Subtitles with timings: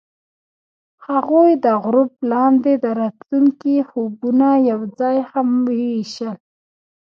[1.07, 6.35] هغوی د غروب لاندې د راتلونکي خوبونه یوځای هم وویشل.